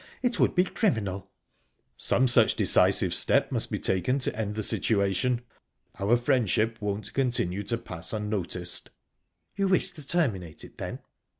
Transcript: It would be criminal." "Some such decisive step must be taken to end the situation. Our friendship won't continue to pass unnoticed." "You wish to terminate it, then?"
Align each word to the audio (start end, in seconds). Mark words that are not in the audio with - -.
It 0.23 0.39
would 0.39 0.55
be 0.55 0.63
criminal." 0.63 1.29
"Some 1.95 2.27
such 2.27 2.55
decisive 2.55 3.13
step 3.13 3.51
must 3.51 3.69
be 3.69 3.77
taken 3.77 4.17
to 4.21 4.35
end 4.35 4.55
the 4.55 4.63
situation. 4.63 5.41
Our 5.99 6.17
friendship 6.17 6.81
won't 6.81 7.13
continue 7.13 7.61
to 7.65 7.77
pass 7.77 8.11
unnoticed." 8.11 8.89
"You 9.55 9.67
wish 9.67 9.91
to 9.91 10.07
terminate 10.07 10.63
it, 10.65 10.79
then?" 10.79 11.01